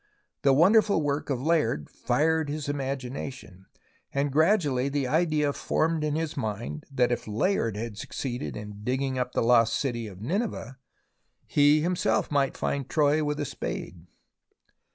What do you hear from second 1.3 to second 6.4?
Layard fired his imagination, and gradually the idea formed in his